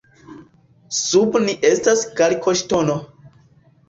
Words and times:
Sub 0.99 1.37
ni 1.43 1.53
estas 1.69 2.01
kalkoŝtono. 2.21 2.97